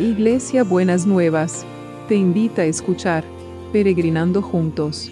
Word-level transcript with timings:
Iglesia 0.00 0.64
Buenas 0.64 1.06
Nuevas, 1.06 1.66
te 2.08 2.14
invita 2.14 2.62
a 2.62 2.64
escuchar 2.64 3.22
Peregrinando 3.70 4.40
Juntos. 4.40 5.10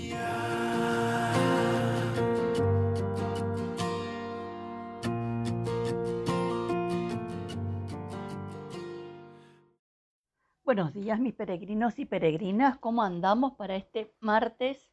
Buenos 10.64 10.94
días 10.94 11.20
mis 11.20 11.34
peregrinos 11.34 11.98
y 11.98 12.06
peregrinas, 12.06 12.78
¿cómo 12.78 13.02
andamos 13.02 13.56
para 13.56 13.76
este 13.76 14.14
martes 14.20 14.90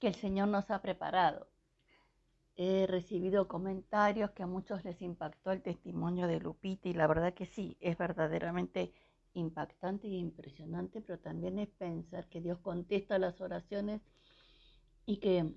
que 0.00 0.08
el 0.08 0.16
Señor 0.16 0.48
nos 0.48 0.72
ha 0.72 0.82
preparado? 0.82 1.46
He 2.56 2.86
recibido 2.86 3.48
comentarios 3.48 4.30
que 4.30 4.42
a 4.42 4.46
muchos 4.46 4.82
les 4.84 5.02
impactó 5.02 5.52
el 5.52 5.62
testimonio 5.62 6.26
de 6.26 6.40
Lupita 6.40 6.88
y 6.88 6.94
la 6.94 7.06
verdad 7.06 7.34
que 7.34 7.44
sí, 7.44 7.76
es 7.80 7.98
verdaderamente 7.98 8.94
impactante 9.34 10.08
y 10.08 10.16
impresionante, 10.18 11.02
pero 11.02 11.18
también 11.18 11.58
es 11.58 11.68
pensar 11.68 12.28
que 12.28 12.40
Dios 12.40 12.58
contesta 12.60 13.18
las 13.18 13.42
oraciones 13.42 14.00
y 15.04 15.18
que 15.18 15.54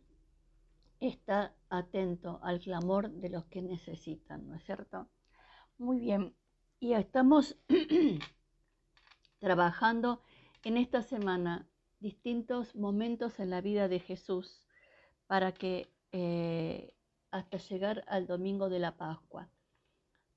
está 0.99 1.55
atento 1.69 2.41
al 2.43 2.59
clamor 2.59 3.09
de 3.09 3.29
los 3.29 3.45
que 3.45 3.61
necesitan, 3.61 4.47
¿no 4.47 4.55
es 4.55 4.63
cierto? 4.65 5.07
Muy 5.77 5.99
bien, 5.99 6.35
y 6.81 6.93
estamos 6.93 7.57
trabajando 9.39 10.21
en 10.65 10.75
esta 10.75 11.01
semana 11.01 11.65
distintos 12.01 12.75
momentos 12.75 13.39
en 13.39 13.49
la 13.49 13.61
vida 13.61 13.87
de 13.87 14.01
Jesús 14.01 14.65
para 15.27 15.53
que 15.53 15.89
eh, 16.11 16.93
hasta 17.31 17.57
llegar 17.57 18.03
al 18.07 18.27
domingo 18.27 18.69
de 18.69 18.79
la 18.79 18.97
Pascua. 18.97 19.49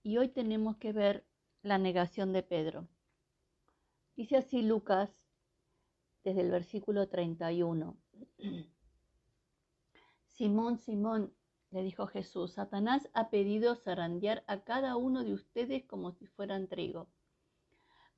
Y 0.03 0.19
hoy 0.19 0.29
tenemos 0.29 0.77
que 0.77 0.93
ver 0.93 1.27
la 1.63 1.79
negación 1.79 2.33
de 2.33 2.43
Pedro. 2.43 2.89
Dice 4.17 4.37
así 4.37 4.63
Lucas 4.63 5.11
desde 6.25 6.43
el 6.43 6.51
versículo 6.51 7.09
31. 7.09 7.97
Simón, 10.27 10.79
Simón, 10.79 11.35
le 11.71 11.83
dijo 11.83 12.07
Jesús, 12.07 12.53
Satanás 12.53 13.09
ha 13.15 13.31
pedido 13.31 13.75
zarandear 13.77 14.45
a 14.47 14.63
cada 14.63 14.97
uno 14.97 15.25
de 15.25 15.33
ustedes 15.33 15.85
como 15.85 16.13
si 16.13 16.27
fueran 16.27 16.69
trigo. 16.69 17.09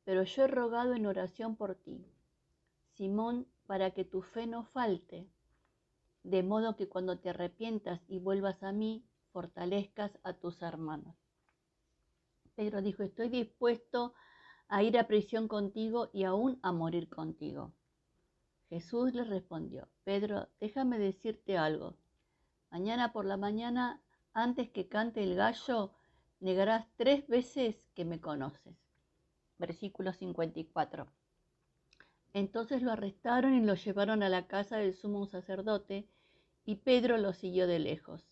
Pero 0.05 0.25
yo 0.25 0.45
he 0.45 0.49
rogado 0.49 0.95
en 0.95 1.07
oración 1.07 1.57
por 1.57 1.77
ti, 1.77 2.05
Simón, 2.95 3.47
para 3.67 3.93
que 3.93 4.05
tu 4.05 4.23
fe 4.23 4.47
no 4.47 4.65
falte 4.65 5.29
de 6.25 6.43
modo 6.43 6.75
que 6.75 6.89
cuando 6.89 7.19
te 7.19 7.31
arrepientas 7.31 8.01
y 8.09 8.19
vuelvas 8.19 8.63
a 8.63 8.73
mí, 8.73 9.05
fortalezcas 9.33 10.19
a 10.25 10.33
tus 10.33 10.63
hermanos. 10.63 11.15
Pedro 12.57 12.83
dijo, 12.83 13.03
estoy 13.03 13.29
dispuesto 13.29 14.15
a 14.69 14.83
ir 14.83 14.99
a 14.99 15.07
prisión 15.07 15.49
contigo 15.49 16.11
y 16.13 16.25
aún 16.25 16.59
a 16.63 16.73
morir 16.73 17.09
contigo. 17.09 17.73
Jesús 18.71 19.13
le 19.13 19.25
respondió, 19.25 19.89
Pedro, 20.05 20.49
déjame 20.61 20.99
decirte 20.99 21.59
algo. 21.59 21.97
Mañana 22.71 23.13
por 23.13 23.27
la 23.27 23.37
mañana, 23.37 24.03
antes 24.33 24.71
que 24.71 24.89
cante 24.89 25.23
el 25.23 25.35
gallo, 25.35 25.93
negarás 26.41 26.87
tres 26.97 27.27
veces 27.29 27.77
que 27.95 28.05
me 28.05 28.21
conoces. 28.21 28.77
Versículo 29.59 30.13
54. 30.13 31.07
Entonces 32.35 32.83
lo 32.83 32.91
arrestaron 32.91 33.55
y 33.55 33.65
lo 33.65 33.75
llevaron 33.75 34.25
a 34.25 34.29
la 34.29 34.49
casa 34.49 34.77
del 34.77 34.95
sumo 34.95 35.25
sacerdote 35.27 36.09
y 36.65 36.77
Pedro 36.77 37.17
lo 37.17 37.33
siguió 37.33 37.69
de 37.69 37.79
lejos. 37.79 38.23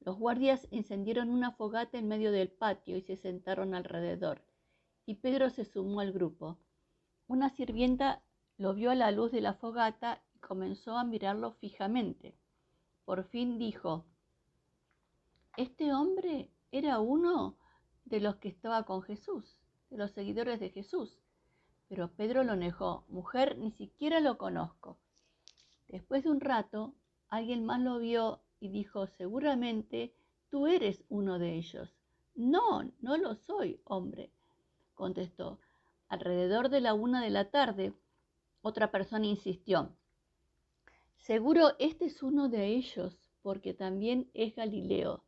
Los 0.00 0.18
guardias 0.18 0.66
encendieron 0.72 1.30
una 1.30 1.52
fogata 1.52 1.98
en 1.98 2.08
medio 2.08 2.32
del 2.32 2.50
patio 2.50 2.96
y 2.96 3.02
se 3.02 3.16
sentaron 3.16 3.74
alrededor, 3.76 4.42
y 5.06 5.14
Pedro 5.14 5.50
se 5.50 5.64
sumó 5.64 6.00
al 6.00 6.12
grupo. 6.12 6.58
Una 7.28 7.48
sirvienta 7.50 8.24
lo 8.58 8.74
vio 8.74 8.90
a 8.90 8.96
la 8.96 9.12
luz 9.12 9.30
de 9.30 9.40
la 9.40 9.54
fogata 9.54 10.20
y 10.34 10.40
comenzó 10.40 10.98
a 10.98 11.04
mirarlo 11.04 11.52
fijamente. 11.52 12.34
Por 13.04 13.22
fin 13.22 13.56
dijo, 13.56 14.04
Este 15.56 15.92
hombre 15.92 16.50
era 16.72 16.98
uno 16.98 17.56
de 18.04 18.18
los 18.18 18.36
que 18.36 18.48
estaba 18.48 18.82
con 18.84 19.02
Jesús, 19.02 19.60
de 19.90 19.98
los 19.98 20.10
seguidores 20.10 20.58
de 20.58 20.70
Jesús. 20.70 21.20
Pero 21.92 22.08
Pedro 22.08 22.42
lo 22.42 22.56
negó, 22.56 23.04
mujer, 23.08 23.58
ni 23.58 23.70
siquiera 23.72 24.20
lo 24.20 24.38
conozco. 24.38 24.96
Después 25.88 26.24
de 26.24 26.30
un 26.30 26.40
rato, 26.40 26.94
Alguien 27.32 27.64
más 27.64 27.80
lo 27.80 27.98
vio 27.98 28.40
y 28.60 28.68
dijo, 28.68 29.06
seguramente 29.06 30.14
tú 30.50 30.66
eres 30.66 31.02
uno 31.08 31.38
de 31.38 31.54
ellos. 31.54 31.94
No, 32.34 32.82
no 33.00 33.16
lo 33.16 33.36
soy, 33.36 33.80
hombre, 33.84 34.30
contestó. 34.94 35.58
Alrededor 36.08 36.68
de 36.68 36.82
la 36.82 36.92
una 36.92 37.22
de 37.22 37.30
la 37.30 37.50
tarde, 37.50 37.94
otra 38.60 38.90
persona 38.90 39.24
insistió. 39.24 39.96
Seguro 41.16 41.70
este 41.78 42.04
es 42.04 42.22
uno 42.22 42.50
de 42.50 42.66
ellos, 42.66 43.18
porque 43.42 43.72
también 43.72 44.30
es 44.34 44.54
Galileo. 44.54 45.24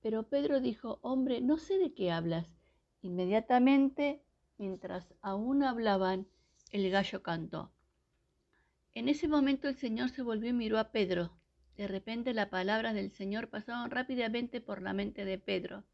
Pero 0.00 0.22
Pedro 0.22 0.60
dijo, 0.60 1.00
hombre, 1.02 1.42
no 1.42 1.58
sé 1.58 1.78
de 1.78 1.92
qué 1.92 2.10
hablas. 2.10 2.46
Inmediatamente, 3.02 4.22
mientras 4.60 5.14
aún 5.22 5.62
hablaban, 5.62 6.26
el 6.70 6.90
gallo 6.90 7.22
cantó. 7.22 7.72
En 8.92 9.08
ese 9.08 9.26
momento 9.26 9.68
el 9.68 9.76
Señor 9.76 10.10
se 10.10 10.20
volvió 10.20 10.50
y 10.50 10.52
miró 10.52 10.78
a 10.78 10.92
Pedro. 10.92 11.32
De 11.78 11.88
repente 11.88 12.34
las 12.34 12.50
palabras 12.50 12.92
del 12.92 13.10
Señor 13.10 13.48
pasaron 13.48 13.90
rápidamente 13.90 14.60
por 14.60 14.82
la 14.82 14.92
mente 14.92 15.24
de 15.24 15.38
Pedro. 15.38 15.84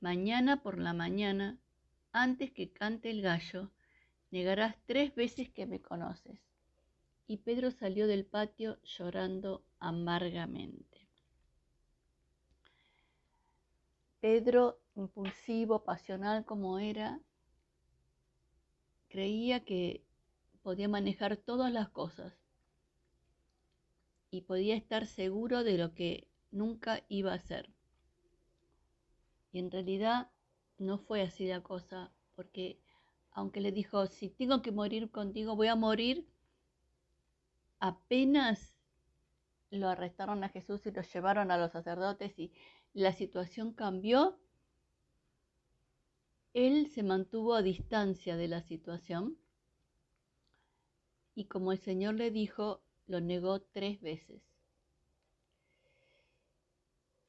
Mañana 0.00 0.62
por 0.62 0.78
la 0.78 0.92
mañana, 0.92 1.58
antes 2.12 2.52
que 2.52 2.70
cante 2.70 3.08
el 3.08 3.22
gallo, 3.22 3.70
negarás 4.30 4.76
tres 4.84 5.14
veces 5.14 5.48
que 5.48 5.64
me 5.64 5.80
conoces. 5.80 6.40
Y 7.26 7.38
Pedro 7.38 7.70
salió 7.70 8.06
del 8.06 8.26
patio 8.26 8.82
llorando 8.82 9.64
amargamente. 9.78 11.08
Pedro, 14.20 14.78
impulsivo, 14.94 15.84
pasional 15.84 16.44
como 16.44 16.78
era, 16.78 17.18
creía 19.12 19.62
que 19.62 20.02
podía 20.62 20.88
manejar 20.88 21.36
todas 21.36 21.70
las 21.70 21.90
cosas 21.90 22.32
y 24.30 24.40
podía 24.40 24.74
estar 24.74 25.06
seguro 25.06 25.64
de 25.64 25.76
lo 25.76 25.92
que 25.92 26.28
nunca 26.50 27.04
iba 27.10 27.34
a 27.34 27.38
ser. 27.38 27.68
Y 29.52 29.58
en 29.58 29.70
realidad 29.70 30.30
no 30.78 30.96
fue 30.96 31.20
así 31.20 31.46
la 31.46 31.62
cosa, 31.62 32.10
porque 32.34 32.80
aunque 33.32 33.60
le 33.60 33.70
dijo, 33.70 34.06
si 34.06 34.30
tengo 34.30 34.62
que 34.62 34.72
morir 34.72 35.10
contigo, 35.10 35.56
voy 35.56 35.68
a 35.68 35.76
morir, 35.76 36.26
apenas 37.80 38.78
lo 39.68 39.90
arrestaron 39.90 40.42
a 40.42 40.48
Jesús 40.48 40.86
y 40.86 40.90
lo 40.90 41.02
llevaron 41.02 41.50
a 41.50 41.58
los 41.58 41.72
sacerdotes 41.72 42.38
y 42.38 42.50
la 42.94 43.12
situación 43.12 43.74
cambió, 43.74 44.38
él 46.54 46.88
se 46.88 47.02
mantuvo 47.02 47.54
a 47.54 47.62
distancia 47.62 48.36
de 48.36 48.48
la 48.48 48.62
situación 48.62 49.38
y 51.34 51.46
como 51.46 51.72
el 51.72 51.78
Señor 51.78 52.14
le 52.14 52.30
dijo, 52.30 52.82
lo 53.06 53.20
negó 53.20 53.60
tres 53.60 54.00
veces. 54.00 54.42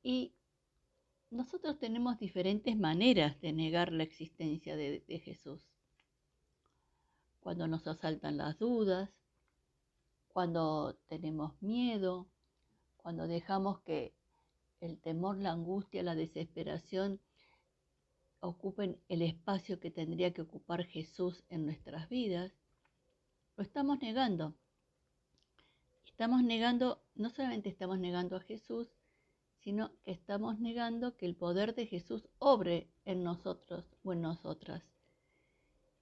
Y 0.03 0.33
nosotros 1.31 1.79
tenemos 1.79 2.19
diferentes 2.19 2.77
maneras 2.77 3.39
de 3.39 3.53
negar 3.53 3.93
la 3.93 4.03
existencia 4.03 4.75
de, 4.75 5.01
Jesús. 5.23 5.61
Cuando 7.39 7.67
nos 7.67 7.87
asaltan 7.87 8.37
las 8.37 8.59
dudas, 8.59 9.09
cuando 10.27 10.95
tenemos 11.07 11.53
miedo, 11.61 12.27
cuando 12.97 13.27
dejamos 13.27 13.79
que 13.81 14.13
el 14.81 14.99
temor, 14.99 15.37
la 15.37 15.51
angustia, 15.51 16.03
la 16.03 16.15
desesperación 16.15 17.21
ocupen 18.43 18.99
el 19.07 19.21
espacio 19.21 19.79
que 19.79 19.89
tendría 19.89 20.33
que 20.33 20.41
ocupar 20.41 20.83
Jesús 20.83 21.43
en 21.49 21.65
nuestras 21.65 22.09
vidas, 22.09 22.51
lo 23.55 23.63
estamos 23.63 24.01
negando. 24.01 24.53
Estamos 26.05 26.43
negando, 26.43 27.01
no 27.15 27.29
solamente 27.29 27.69
estamos 27.69 27.99
negando 27.99 28.35
a 28.35 28.41
Jesús, 28.41 28.89
sino 29.63 29.91
que 30.03 30.11
estamos 30.11 30.59
negando 30.59 31.15
que 31.15 31.25
el 31.25 31.35
poder 31.35 31.73
de 31.73 31.87
Jesús 31.87 32.27
obre 32.37 32.89
en 33.05 33.23
nosotros 33.23 33.85
o 34.03 34.11
en 34.11 34.21
nosotras. 34.21 34.83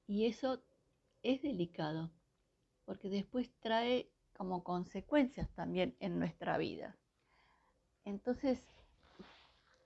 Y 0.07 0.25
eso 0.25 0.63
es 1.21 1.44
delicado, 1.44 2.09
porque 2.85 3.09
después 3.09 3.51
trae 3.59 4.09
como 4.33 4.63
consecuencias 4.63 5.47
también 5.51 5.95
en 5.99 6.17
nuestra 6.17 6.57
vida. 6.57 6.97
Entonces, 8.03 8.65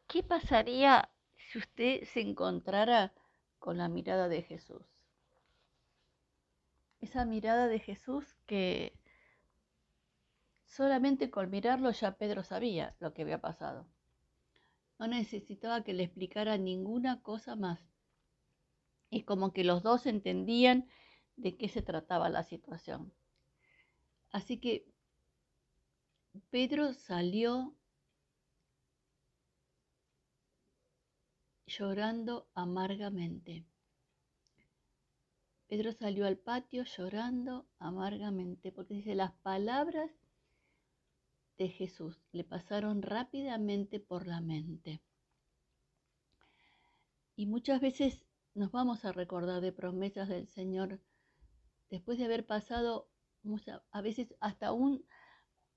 ¿qué 0.07 0.23
pasaría 0.23 1.09
si 1.55 1.59
usted 1.59 2.03
se 2.03 2.19
encontrara 2.19 3.13
con 3.59 3.77
la 3.77 3.87
mirada 3.87 4.27
de 4.27 4.41
Jesús? 4.41 4.83
esa 6.99 7.23
mirada 7.23 7.67
de 7.69 7.79
Jesús 7.79 8.35
que 8.45 8.99
solamente 10.65 11.29
con 11.29 11.49
mirarlo 11.49 11.91
ya 11.91 12.17
Pedro 12.17 12.43
sabía 12.43 12.93
lo 12.99 13.13
que 13.13 13.21
había 13.21 13.39
pasado. 13.39 13.87
No 14.99 15.07
necesitaba 15.07 15.83
que 15.85 15.93
le 15.93 16.03
explicara 16.03 16.57
ninguna 16.57 17.21
cosa 17.21 17.55
más. 17.55 17.79
y 19.09 19.23
como 19.23 19.53
que 19.53 19.63
los 19.63 19.81
dos 19.81 20.07
entendían 20.07 20.89
de 21.37 21.55
qué 21.55 21.69
se 21.69 21.81
trataba 21.81 22.27
la 22.27 22.43
situación. 22.43 23.13
Así 24.31 24.57
que 24.59 24.85
Pedro 26.49 26.93
salió 26.93 27.73
llorando 31.77 32.47
amargamente. 32.53 33.65
Pedro 35.67 35.91
salió 35.93 36.25
al 36.25 36.37
patio 36.37 36.83
llorando 36.83 37.65
amargamente 37.79 38.71
porque 38.71 38.93
dice 38.93 39.15
las 39.15 39.33
palabras 39.33 40.11
de 41.57 41.69
Jesús 41.69 42.21
le 42.31 42.43
pasaron 42.43 43.01
rápidamente 43.01 43.99
por 43.99 44.27
la 44.27 44.41
mente. 44.41 45.01
Y 47.35 47.47
muchas 47.47 47.81
veces 47.81 48.25
nos 48.53 48.71
vamos 48.71 49.03
a 49.05 49.11
recordar 49.11 49.61
de 49.61 49.71
promesas 49.71 50.29
del 50.29 50.47
Señor 50.47 51.01
después 51.89 52.17
de 52.17 52.25
haber 52.25 52.45
pasado 52.45 53.09
a 53.91 54.01
veces 54.01 54.33
hasta 54.39 54.71
un, 54.71 55.05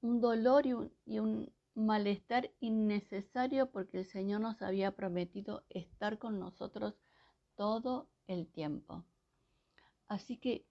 dolor 0.01 0.67
y 0.67 0.73
un, 0.73 0.93
y 1.05 1.19
un 1.19 1.53
malestar 1.79 2.51
innecesario 2.61 3.71
porque 3.71 3.99
el 3.99 4.05
Señor 4.05 4.41
nos 4.41 4.61
había 4.63 4.97
prometido 4.97 5.65
estar 5.71 6.19
con 6.19 6.41
nosotros 6.41 6.95
todo 7.55 8.09
el 8.27 8.49
tiempo. 8.49 9.05
Así 10.09 10.37
que 10.37 10.67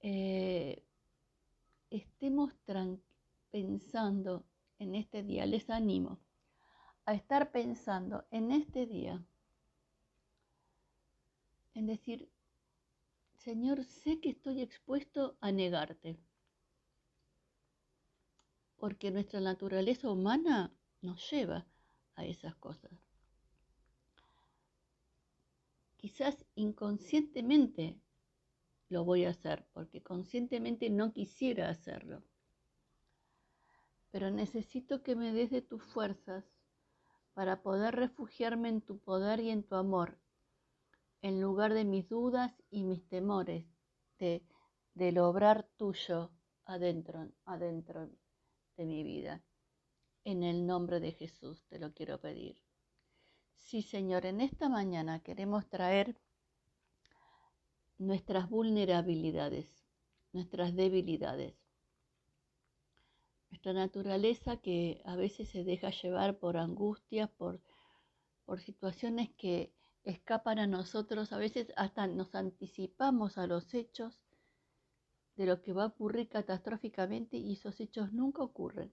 eh, 0.00 0.82
estemos 1.90 2.52
pensando 3.50 4.44
en 4.78 4.94
este 4.94 5.22
día, 5.22 5.44
les 5.44 5.68
animo 5.68 6.20
a 7.04 7.14
estar 7.14 7.50
pensando 7.50 8.24
en 8.30 8.52
este 8.52 8.86
día, 8.86 9.22
en 11.74 11.86
decir, 11.86 12.30
Señor, 13.34 13.84
sé 13.84 14.20
que 14.20 14.30
estoy 14.30 14.62
expuesto 14.62 15.36
a 15.40 15.50
negarte 15.50 16.18
porque 18.80 19.10
nuestra 19.10 19.40
naturaleza 19.40 20.10
humana 20.10 20.74
nos 21.02 21.30
lleva 21.30 21.66
a 22.16 22.24
esas 22.24 22.56
cosas. 22.56 22.90
Quizás 25.98 26.46
inconscientemente 26.54 28.00
lo 28.88 29.04
voy 29.04 29.26
a 29.26 29.30
hacer, 29.30 29.66
porque 29.74 30.02
conscientemente 30.02 30.88
no 30.88 31.12
quisiera 31.12 31.68
hacerlo. 31.68 32.22
Pero 34.10 34.30
necesito 34.30 35.02
que 35.02 35.14
me 35.14 35.34
des 35.34 35.50
de 35.50 35.60
tus 35.60 35.82
fuerzas 35.84 36.44
para 37.34 37.62
poder 37.62 37.94
refugiarme 37.94 38.70
en 38.70 38.80
tu 38.80 38.98
poder 38.98 39.40
y 39.40 39.50
en 39.50 39.62
tu 39.62 39.74
amor, 39.74 40.18
en 41.20 41.38
lugar 41.42 41.74
de 41.74 41.84
mis 41.84 42.08
dudas 42.08 42.52
y 42.70 42.84
mis 42.84 43.06
temores 43.08 43.66
de, 44.18 44.42
del 44.94 45.18
obrar 45.18 45.68
tuyo 45.76 46.32
adentro, 46.64 47.30
adentro 47.44 48.08
de 48.80 48.86
mi 48.86 49.02
vida. 49.02 49.42
En 50.24 50.42
el 50.42 50.66
nombre 50.66 51.00
de 51.00 51.12
Jesús 51.12 51.66
te 51.68 51.78
lo 51.78 51.92
quiero 51.92 52.18
pedir. 52.18 52.56
Sí, 53.58 53.82
Señor, 53.82 54.24
en 54.24 54.40
esta 54.40 54.70
mañana 54.70 55.20
queremos 55.20 55.68
traer 55.68 56.16
nuestras 57.98 58.48
vulnerabilidades, 58.48 59.84
nuestras 60.32 60.74
debilidades, 60.74 61.54
nuestra 63.50 63.74
naturaleza 63.74 64.56
que 64.56 65.02
a 65.04 65.14
veces 65.14 65.50
se 65.50 65.62
deja 65.62 65.90
llevar 65.90 66.38
por 66.38 66.56
angustias, 66.56 67.28
por, 67.28 67.60
por 68.46 68.60
situaciones 68.60 69.28
que 69.36 69.74
escapan 70.04 70.58
a 70.58 70.66
nosotros, 70.66 71.34
a 71.34 71.36
veces 71.36 71.70
hasta 71.76 72.06
nos 72.06 72.34
anticipamos 72.34 73.36
a 73.36 73.46
los 73.46 73.74
hechos 73.74 74.22
de 75.36 75.46
lo 75.46 75.62
que 75.62 75.72
va 75.72 75.84
a 75.84 75.88
ocurrir 75.88 76.28
catastróficamente 76.28 77.36
y 77.36 77.52
esos 77.52 77.80
hechos 77.80 78.12
nunca 78.12 78.42
ocurren. 78.42 78.92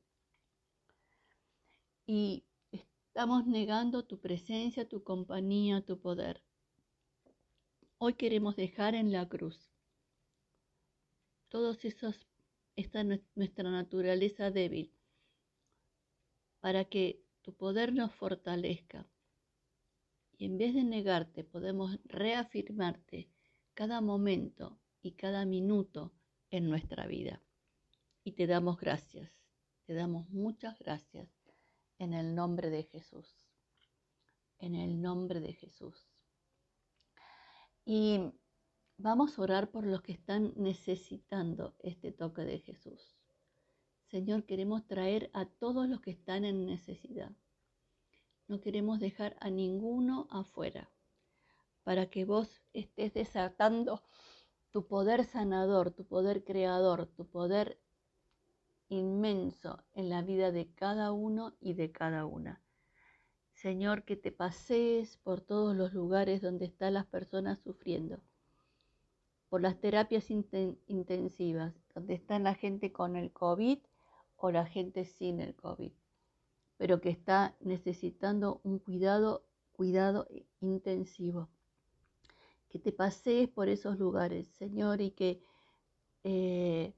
Y 2.05 2.45
estamos 2.71 3.45
negando 3.45 4.05
tu 4.05 4.19
presencia, 4.19 4.87
tu 4.87 5.03
compañía, 5.03 5.81
tu 5.81 5.99
poder. 5.99 6.41
Hoy 7.97 8.13
queremos 8.13 8.55
dejar 8.55 8.95
en 8.95 9.11
la 9.11 9.27
cruz 9.27 9.69
todos 11.49 11.83
esos, 11.85 12.27
esta 12.75 13.03
nuestra 13.03 13.71
naturaleza 13.71 14.51
débil, 14.51 14.93
para 16.59 16.85
que 16.85 17.21
tu 17.41 17.53
poder 17.53 17.93
nos 17.93 18.13
fortalezca. 18.13 19.07
Y 20.37 20.45
en 20.45 20.57
vez 20.57 20.75
de 20.75 20.83
negarte, 20.83 21.43
podemos 21.43 21.97
reafirmarte 22.05 23.29
cada 23.73 24.01
momento 24.01 24.77
y 25.01 25.13
cada 25.13 25.45
minuto 25.45 26.11
en 26.51 26.69
nuestra 26.69 27.07
vida. 27.07 27.41
Y 28.23 28.33
te 28.33 28.47
damos 28.47 28.77
gracias, 28.77 29.31
te 29.85 29.93
damos 29.93 30.29
muchas 30.29 30.77
gracias 30.79 31.29
en 31.97 32.13
el 32.13 32.35
nombre 32.35 32.69
de 32.69 32.83
Jesús, 32.83 33.47
en 34.59 34.75
el 34.75 35.01
nombre 35.01 35.39
de 35.39 35.53
Jesús. 35.53 36.09
Y 37.85 38.19
vamos 38.97 39.37
a 39.37 39.41
orar 39.41 39.71
por 39.71 39.85
los 39.85 40.01
que 40.01 40.11
están 40.11 40.53
necesitando 40.55 41.75
este 41.79 42.11
toque 42.11 42.41
de 42.41 42.59
Jesús. 42.59 43.17
Señor, 44.07 44.45
queremos 44.45 44.87
traer 44.87 45.29
a 45.33 45.45
todos 45.45 45.87
los 45.87 46.01
que 46.01 46.11
están 46.11 46.45
en 46.45 46.65
necesidad. 46.65 47.31
No 48.47 48.61
queremos 48.61 48.99
dejar 48.99 49.35
a 49.41 49.49
ninguno 49.49 50.27
afuera 50.31 50.89
para 51.83 52.09
que 52.09 52.25
vos 52.25 52.61
estés 52.73 53.13
desatando 53.13 54.03
tu 54.71 54.85
poder 54.85 55.25
sanador, 55.25 55.91
tu 55.91 56.05
poder 56.05 56.43
creador, 56.43 57.07
tu 57.07 57.25
poder 57.25 57.79
inmenso 58.89 59.83
en 59.93 60.09
la 60.09 60.21
vida 60.21 60.51
de 60.51 60.71
cada 60.73 61.11
uno 61.11 61.55
y 61.59 61.73
de 61.73 61.91
cada 61.91 62.25
una. 62.25 62.61
Señor, 63.53 64.03
que 64.03 64.15
te 64.15 64.31
pasees 64.31 65.17
por 65.17 65.41
todos 65.41 65.75
los 65.75 65.93
lugares 65.93 66.41
donde 66.41 66.65
están 66.65 66.93
las 66.93 67.05
personas 67.07 67.59
sufriendo, 67.59 68.21
por 69.49 69.61
las 69.61 69.79
terapias 69.79 70.29
intensivas, 70.29 71.73
donde 71.95 72.13
está 72.13 72.37
la 72.39 72.53
gente 72.53 72.91
con 72.91 73.15
el 73.15 73.31
COVID 73.31 73.79
o 74.35 74.51
la 74.51 74.65
gente 74.65 75.05
sin 75.05 75.39
el 75.39 75.55
COVID, 75.55 75.91
pero 76.77 77.01
que 77.01 77.09
está 77.09 77.55
necesitando 77.61 78.61
un 78.63 78.77
cuidado, 78.79 79.43
cuidado 79.71 80.27
intensivo 80.61 81.49
que 82.69 82.79
te 82.79 82.91
pasees 82.91 83.49
por 83.49 83.69
esos 83.69 83.97
lugares, 83.97 84.47
Señor, 84.49 85.01
y 85.01 85.11
que 85.11 85.41
eh, 86.23 86.93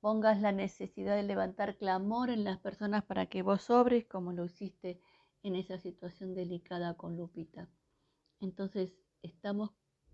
pongas 0.00 0.40
la 0.40 0.52
necesidad 0.52 1.16
de 1.16 1.22
levantar 1.22 1.76
clamor 1.76 2.30
en 2.30 2.44
las 2.44 2.58
personas 2.58 3.04
para 3.04 3.26
que 3.26 3.42
vos 3.42 3.62
sobres 3.62 4.06
como 4.06 4.32
lo 4.32 4.44
hiciste 4.46 5.00
en 5.42 5.56
esa 5.56 5.78
situación 5.78 6.34
delicada 6.34 6.94
con 6.94 7.16
Lupita. 7.16 7.68
Entonces 8.40 8.92
estamos 9.22 9.70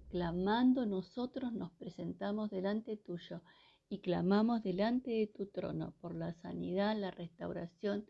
clamando, 0.09 0.87
nosotros 0.87 1.53
nos 1.53 1.73
presentamos 1.73 2.51
delante 2.51 2.97
tuyo 2.97 3.43
y 3.89 4.01
clamamos 4.01 4.63
delante 4.63 5.11
de 5.11 5.27
tu 5.29 5.47
trono 5.47 5.95
por 6.01 6.15
la 6.15 6.33
sanidad, 6.35 6.97
la 6.97 7.11
restauración, 7.11 8.07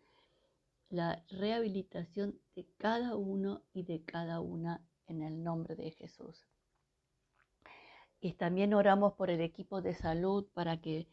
la 0.89 1.25
rehabilitación 1.29 2.41
de 2.55 2.67
cada 2.79 3.17
uno 3.17 3.63
y 3.73 3.83
de 3.83 4.03
cada 4.05 4.41
una 4.41 4.83
en 5.07 5.23
el 5.23 5.43
nombre 5.43 5.77
de 5.77 5.91
Jesús. 5.91 6.47
Y 8.21 8.33
también 8.33 8.75
oramos 8.75 9.13
por 9.15 9.31
el 9.31 9.41
equipo 9.41 9.83
de 9.83 9.95
salud 9.95 10.47
para 10.55 10.81
que 10.81 11.07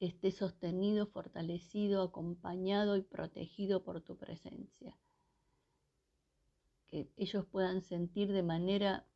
esté 0.00 0.30
sostenido, 0.30 1.06
fortalecido, 1.06 2.02
acompañado 2.02 2.96
y 2.96 3.02
protegido 3.02 3.82
por 3.82 4.00
tu 4.00 4.16
presencia. 4.16 4.96
Que 6.86 7.08
ellos 7.16 7.46
puedan 7.46 7.82
sentir 7.82 8.32
de 8.32 8.42
manera 8.42 9.06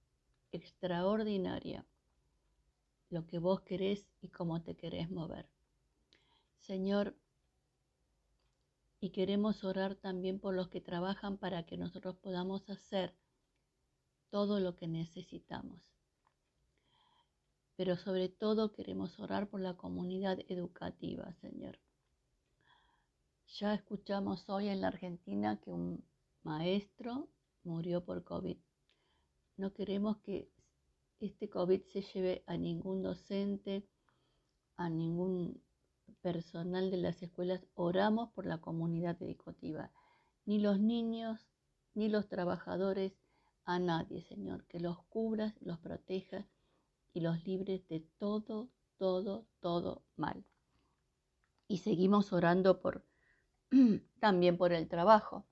extraordinaria 0.52 1.84
lo 3.10 3.26
que 3.26 3.38
vos 3.38 3.60
querés 3.62 4.08
y 4.20 4.28
cómo 4.28 4.62
te 4.62 4.76
querés 4.76 5.10
mover. 5.10 5.48
Señor, 6.58 7.16
y 9.00 9.10
queremos 9.10 9.64
orar 9.64 9.94
también 9.94 10.38
por 10.38 10.54
los 10.54 10.68
que 10.68 10.80
trabajan 10.80 11.38
para 11.38 11.64
que 11.64 11.78
nosotros 11.78 12.16
podamos 12.16 12.68
hacer 12.68 13.14
todo 14.28 14.60
lo 14.60 14.76
que 14.76 14.86
necesitamos 14.86 15.80
pero 17.80 17.96
sobre 17.96 18.28
todo 18.28 18.72
queremos 18.72 19.18
orar 19.18 19.48
por 19.48 19.62
la 19.62 19.72
comunidad 19.72 20.38
educativa, 20.48 21.32
Señor. 21.40 21.78
Ya 23.58 23.72
escuchamos 23.72 24.50
hoy 24.50 24.68
en 24.68 24.82
la 24.82 24.88
Argentina 24.88 25.58
que 25.62 25.70
un 25.70 26.04
maestro 26.42 27.30
murió 27.64 28.04
por 28.04 28.22
COVID. 28.22 28.58
No 29.56 29.72
queremos 29.72 30.18
que 30.18 30.50
este 31.20 31.48
COVID 31.48 31.80
se 31.90 32.02
lleve 32.02 32.44
a 32.46 32.58
ningún 32.58 33.00
docente, 33.00 33.88
a 34.76 34.90
ningún 34.90 35.62
personal 36.20 36.90
de 36.90 36.98
las 36.98 37.22
escuelas. 37.22 37.66
Oramos 37.76 38.28
por 38.32 38.44
la 38.44 38.58
comunidad 38.58 39.16
educativa. 39.22 39.90
Ni 40.44 40.58
los 40.58 40.78
niños, 40.78 41.48
ni 41.94 42.10
los 42.10 42.28
trabajadores 42.28 43.14
a 43.64 43.78
nadie, 43.78 44.20
Señor, 44.20 44.66
que 44.66 44.80
los 44.80 45.02
cubras, 45.04 45.54
los 45.62 45.78
protejas 45.78 46.44
y 47.12 47.20
los 47.20 47.44
libres 47.44 47.86
de 47.88 48.00
todo, 48.18 48.70
todo, 48.96 49.46
todo 49.60 50.04
mal. 50.16 50.44
Y 51.68 51.78
seguimos 51.78 52.32
orando 52.32 52.80
por 52.80 53.06
también 54.20 54.56
por 54.56 54.72
el 54.72 54.88
trabajo. 54.88 55.46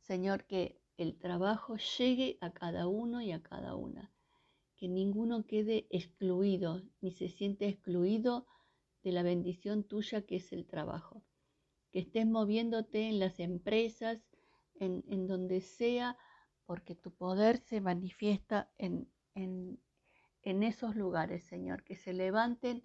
Señor, 0.00 0.44
que 0.46 0.80
el 0.96 1.18
trabajo 1.18 1.76
llegue 1.76 2.38
a 2.40 2.52
cada 2.52 2.86
uno 2.86 3.22
y 3.22 3.32
a 3.32 3.42
cada 3.42 3.74
una. 3.74 4.12
Que 4.76 4.88
ninguno 4.88 5.46
quede 5.46 5.86
excluido, 5.90 6.82
ni 7.00 7.12
se 7.12 7.28
siente 7.28 7.68
excluido 7.68 8.46
de 9.02 9.12
la 9.12 9.22
bendición 9.22 9.84
tuya 9.84 10.22
que 10.22 10.36
es 10.36 10.52
el 10.52 10.66
trabajo. 10.66 11.22
Que 11.90 12.00
estés 12.00 12.26
moviéndote 12.26 13.08
en 13.08 13.18
las 13.18 13.40
empresas, 13.40 14.22
en, 14.74 15.04
en 15.08 15.26
donde 15.26 15.60
sea, 15.60 16.16
porque 16.70 16.94
tu 16.94 17.10
poder 17.10 17.58
se 17.58 17.80
manifiesta 17.80 18.70
en, 18.78 19.10
en, 19.34 19.80
en 20.42 20.62
esos 20.62 20.96
lugares, 20.96 21.44
Señor. 21.44 21.84
Que 21.84 21.96
se 21.96 22.12
levanten 22.12 22.84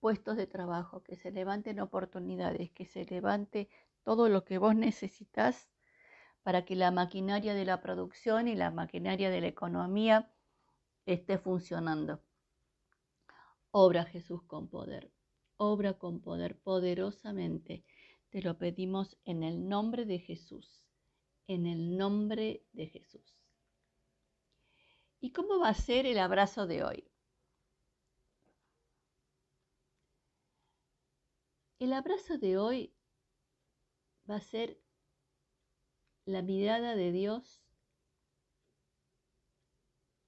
puestos 0.00 0.36
de 0.36 0.46
trabajo, 0.46 1.02
que 1.02 1.16
se 1.16 1.30
levanten 1.30 1.80
oportunidades, 1.80 2.70
que 2.70 2.86
se 2.86 3.04
levante 3.06 3.68
todo 4.02 4.28
lo 4.28 4.44
que 4.44 4.58
vos 4.58 4.74
necesitas 4.88 5.68
para 6.42 6.64
que 6.64 6.76
la 6.76 6.92
maquinaria 6.92 7.54
de 7.54 7.64
la 7.64 7.80
producción 7.80 8.46
y 8.46 8.54
la 8.54 8.70
maquinaria 8.70 9.30
de 9.30 9.40
la 9.40 9.48
economía 9.48 10.32
esté 11.04 11.38
funcionando. 11.38 12.20
Obra 13.72 14.04
Jesús 14.04 14.42
con 14.44 14.68
poder, 14.68 15.10
obra 15.56 15.94
con 15.94 16.20
poder 16.20 16.56
poderosamente. 16.60 17.84
Te 18.30 18.42
lo 18.42 18.58
pedimos 18.58 19.18
en 19.24 19.42
el 19.42 19.68
nombre 19.68 20.04
de 20.04 20.20
Jesús, 20.20 20.84
en 21.48 21.66
el 21.66 21.96
nombre 21.96 22.64
de 22.72 22.86
Jesús. 22.86 23.35
¿Y 25.20 25.32
cómo 25.32 25.58
va 25.58 25.70
a 25.70 25.74
ser 25.74 26.06
el 26.06 26.18
abrazo 26.18 26.66
de 26.66 26.84
hoy? 26.84 27.10
El 31.78 31.92
abrazo 31.92 32.38
de 32.38 32.56
hoy 32.56 32.94
va 34.28 34.36
a 34.36 34.40
ser 34.40 34.80
la 36.24 36.42
mirada 36.42 36.96
de 36.96 37.12
Dios 37.12 37.62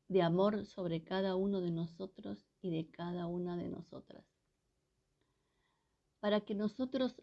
de 0.08 0.22
amor 0.22 0.64
sobre 0.64 1.04
cada 1.04 1.36
uno 1.36 1.60
de 1.60 1.70
nosotros 1.70 2.46
y 2.62 2.70
de 2.70 2.90
cada 2.90 3.26
una 3.26 3.56
de 3.56 3.68
nosotras. 3.68 4.24
Para 6.20 6.40
que 6.40 6.54
nosotros, 6.54 7.22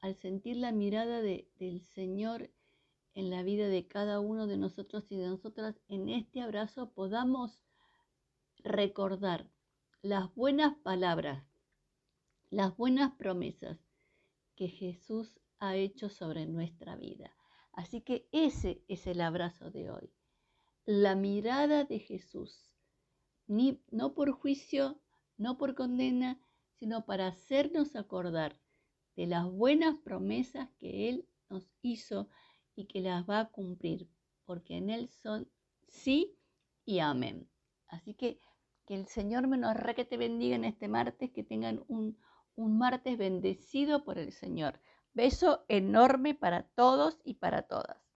al 0.00 0.14
sentir 0.16 0.56
la 0.56 0.72
mirada 0.72 1.20
del 1.20 1.80
Señor 1.80 2.50
en 3.14 3.30
la 3.30 3.42
vida 3.42 3.68
de 3.68 3.86
cada 3.86 4.20
uno 4.20 4.46
de 4.46 4.56
nosotros 4.56 5.10
y 5.10 5.16
de 5.16 5.28
nosotras, 5.28 5.80
en 5.88 6.08
este 6.08 6.40
abrazo 6.40 6.92
podamos 6.92 7.60
recordar 8.58 9.48
las 10.02 10.34
buenas 10.34 10.76
palabras, 10.78 11.44
las 12.50 12.76
buenas 12.76 13.12
promesas 13.12 13.78
que 14.56 14.68
Jesús 14.68 15.38
ha 15.58 15.76
hecho 15.76 16.08
sobre 16.08 16.46
nuestra 16.46 16.96
vida. 16.96 17.34
Así 17.72 18.02
que 18.02 18.28
ese 18.32 18.84
es 18.88 19.06
el 19.06 19.20
abrazo 19.20 19.70
de 19.70 19.90
hoy. 19.90 20.12
La 20.84 21.14
mirada 21.14 21.84
de 21.84 21.98
Jesús, 21.98 22.70
Ni, 23.46 23.82
no 23.90 24.14
por 24.14 24.32
juicio, 24.32 25.00
no 25.36 25.56
por 25.58 25.74
condena, 25.74 26.40
sino 26.78 27.04
para 27.04 27.28
hacernos 27.28 27.96
acordar 27.96 28.60
de 29.16 29.26
las 29.26 29.50
buenas 29.50 29.96
promesas 29.98 30.68
que 30.78 31.08
Él 31.08 31.28
nos 31.48 31.70
hizo 31.82 32.28
y 32.76 32.86
que 32.86 33.00
las 33.00 33.28
va 33.28 33.40
a 33.40 33.48
cumplir, 33.50 34.08
porque 34.44 34.76
en 34.76 34.90
Él 34.90 35.08
son 35.08 35.48
sí 35.88 36.36
y 36.84 36.98
amén. 36.98 37.48
Así 37.88 38.14
que 38.14 38.40
que 38.86 38.94
el 38.94 39.06
Señor 39.06 39.46
me 39.46 39.56
nos 39.56 39.76
que 39.96 40.04
te 40.04 40.16
bendiga 40.16 40.56
en 40.56 40.64
este 40.64 40.88
martes, 40.88 41.30
que 41.30 41.42
tengan 41.42 41.82
un, 41.88 42.18
un 42.54 42.78
martes 42.78 43.16
bendecido 43.16 44.04
por 44.04 44.18
el 44.18 44.32
Señor. 44.32 44.80
Beso 45.14 45.64
enorme 45.68 46.34
para 46.34 46.64
todos 46.74 47.18
y 47.24 47.34
para 47.34 47.62
todas. 47.62 48.03